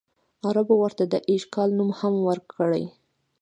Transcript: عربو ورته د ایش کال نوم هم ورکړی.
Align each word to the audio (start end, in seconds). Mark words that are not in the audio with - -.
عربو 0.47 0.75
ورته 0.83 1.03
د 1.07 1.15
ایش 1.29 1.43
کال 1.53 1.69
نوم 1.77 1.89
هم 1.99 2.13
ورکړی. 2.27 2.83